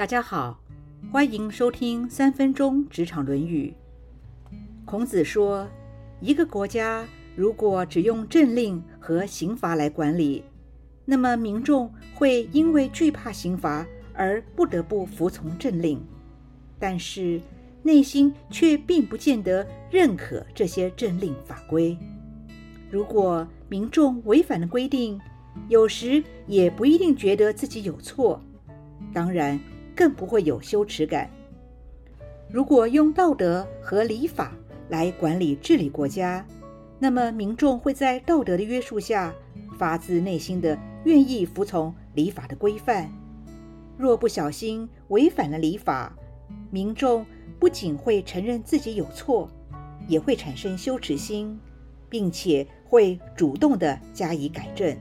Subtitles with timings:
[0.00, 0.58] 大家好，
[1.12, 3.74] 欢迎收听三分钟职场论语。
[4.86, 5.68] 孔子说，
[6.22, 10.42] 一个国家如果只用政令和刑罚来管理，
[11.04, 16.02] 那么民众会因为惧怕刑罚而不得不服从政令，
[16.78, 17.38] 但是
[17.82, 21.94] 内心却并不见得认可这些政令法规。
[22.90, 25.20] 如果民众违反了规定，
[25.68, 28.42] 有时也不一定觉得自己有错，
[29.12, 29.60] 当然
[30.00, 31.28] 更不会有羞耻感。
[32.48, 34.54] 如果用道德和礼法
[34.88, 36.42] 来管理治理国家，
[36.98, 39.30] 那么民众会在道德的约束下，
[39.78, 43.12] 发自内心的愿意服从礼法的规范。
[43.98, 46.16] 若不小心违反了礼法，
[46.70, 47.26] 民众
[47.58, 49.50] 不仅会承认自己有错，
[50.08, 51.60] 也会产生羞耻心，
[52.08, 54.96] 并且会主动的加以改正。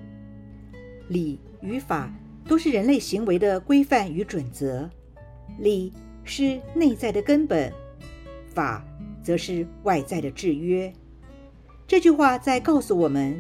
[1.08, 2.14] 礼与法
[2.50, 4.90] 都是人类行为的规范与准则，
[5.60, 7.72] 礼是内在的根本，
[8.48, 8.84] 法
[9.22, 10.92] 则是外在的制约。
[11.86, 13.40] 这句话在告诉我们，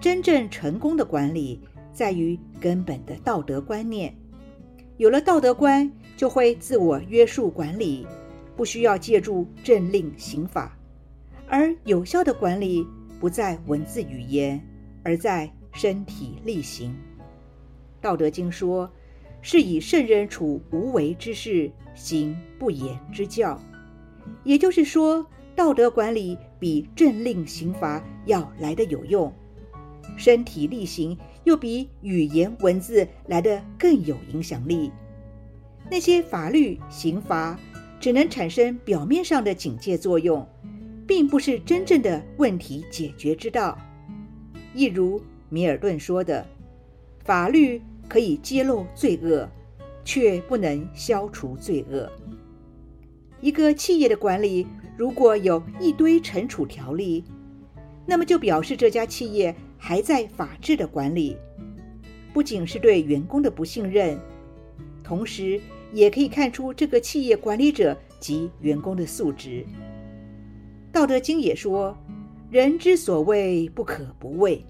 [0.00, 1.60] 真正成功的管理
[1.92, 4.12] 在于根本的道德观念。
[4.96, 8.08] 有了道德观，就会自我约束管理，
[8.56, 10.76] 不需要借助政令刑法。
[11.46, 12.84] 而有效的管理
[13.20, 14.60] 不在文字语言，
[15.04, 15.48] 而在。
[15.74, 16.90] 身体力行，
[18.00, 18.90] 《道德经》说
[19.42, 23.60] ：“是以圣人处无为之事，行不言之教。”
[24.44, 29.32] 也就是说，道德管理比政令刑罚要来得有用，
[30.16, 34.92] 身体力行又比语言文字来得更有影响力。
[35.90, 37.58] 那些法律刑罚
[37.98, 40.46] 只能产生表面上的警戒作用，
[41.06, 43.76] 并不是真正的问题解决之道。
[44.74, 45.20] 一如。
[45.50, 46.46] 米尔顿说的
[47.28, 49.46] ：“法律可以揭露罪恶，
[50.02, 52.10] 却不能消除罪恶。
[53.42, 57.22] 一个企业的管理如果有一堆惩处条例，
[58.06, 61.36] 那么就表示这家企业还在法治的管理，
[62.32, 64.18] 不仅是对员工的不信任，
[65.04, 65.60] 同时
[65.92, 69.66] 也可以看出这个企业管理者及员工的素质。”
[70.90, 71.94] 《道德经》也说
[72.50, 74.64] ：“人之所谓不可不畏。”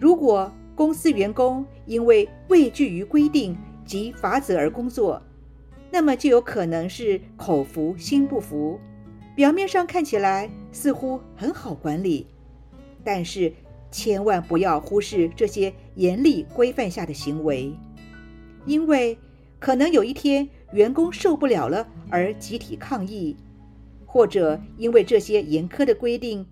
[0.00, 5.20] 如果公司员工因为畏惧于规定及法则而工作，
[5.90, 8.78] 那么就有可能是口服心不服。
[9.34, 12.28] 表面上看起来似乎很好管理，
[13.02, 13.52] 但是
[13.90, 17.72] 千万不要忽视这些严厉规范下的行为，
[18.64, 19.18] 因为
[19.58, 23.36] 可能有一天员工受不了了而集体抗议，
[24.06, 26.46] 或者因为这些严苛的规定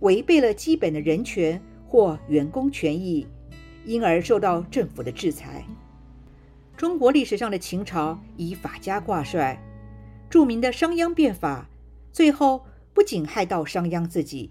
[0.00, 1.58] 违背了基本的人权。
[1.92, 3.26] 或员工权益，
[3.84, 5.64] 因而受到政府的制裁。
[6.76, 9.62] 中国历史上的秦朝以法家挂帅，
[10.28, 11.68] 著名的商鞅变法，
[12.12, 12.64] 最后
[12.94, 14.50] 不仅害到商鞅自己，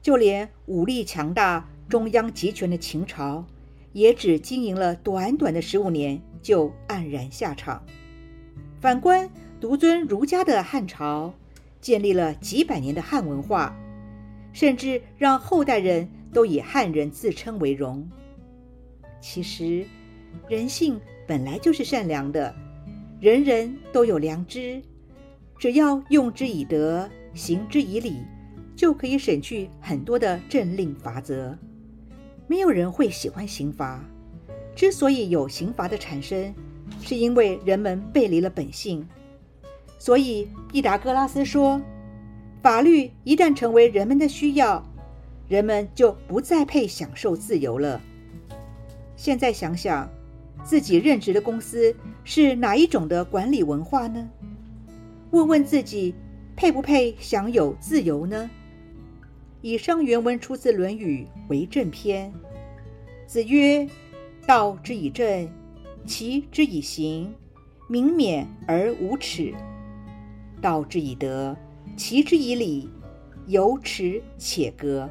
[0.00, 3.44] 就连武力强大、中央集权的秦朝，
[3.92, 7.82] 也只经营了短短的十五年就黯然下场。
[8.80, 9.30] 反观
[9.60, 11.34] 独尊儒家的汉朝，
[11.80, 13.76] 建立了几百年的汉文化，
[14.52, 16.08] 甚至让后代人。
[16.30, 18.06] 都以汉人自称为荣。
[19.20, 19.84] 其实，
[20.48, 22.54] 人性本来就是善良的，
[23.20, 24.82] 人人都有良知，
[25.58, 28.22] 只要用之以德，行之以礼，
[28.76, 31.56] 就可以省去很多的政令法则。
[32.46, 34.02] 没有人会喜欢刑罚，
[34.74, 36.54] 之所以有刑罚的产生，
[37.02, 39.06] 是因为人们背离了本性。
[39.98, 41.80] 所以，毕达哥拉斯说，
[42.62, 44.84] 法律一旦成为人们的需要。
[45.48, 47.98] 人们就不再配享受自由了。
[49.18, 50.08] 现在想想，
[50.62, 51.92] 自己任职的公司
[52.22, 54.30] 是哪一种的管理文化呢？
[55.32, 56.14] 问问自己，
[56.54, 58.48] 配不配享有自由呢？
[59.60, 62.32] 以上原文出自《论语·为政篇》。
[63.26, 63.88] 子曰
[64.46, 65.48] ：“道之以政，
[66.06, 67.34] 齐之以刑，
[67.88, 69.52] 民免而无耻；
[70.62, 71.56] 道之以德，
[71.96, 72.88] 齐之以礼，
[73.48, 75.10] 有耻且格。”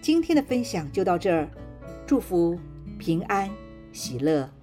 [0.00, 1.48] 今天的分享就到这儿，
[2.06, 2.56] 祝福
[2.98, 3.48] 平安
[3.92, 4.57] 喜乐。